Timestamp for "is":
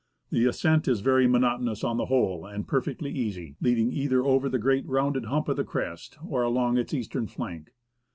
0.87-1.01